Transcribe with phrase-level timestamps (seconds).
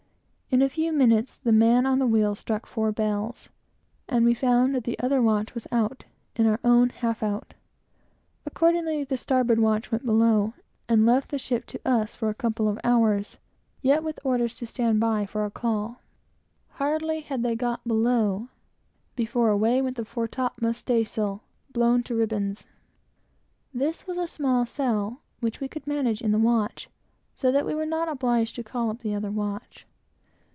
[0.53, 3.47] In a few minutes the man at the wheel struck four bells,
[4.09, 6.03] and we found that the other watch was out,
[6.35, 7.53] and our own half out.
[8.45, 10.53] Accordingly, the starboard watch went below,
[10.89, 13.37] and left the ship to us for a couple of hours,
[13.81, 16.01] yet with orders to stand by for a call.
[16.71, 18.49] Hardly had they got below,
[19.15, 22.65] before away went the fore topmast staysail, blown to ribbons.
[23.73, 26.89] This was a small sail, which we could manage in the watch,
[27.37, 29.87] so that we were not obliged to call up the other watch.